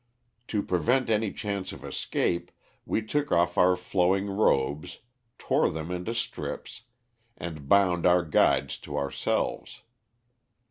[0.47, 2.49] "To prevent any chance of escape,
[2.87, 5.01] we took off our flowing robes,
[5.37, 6.85] tore them into strips,
[7.37, 9.83] and bound our guides to ourselves.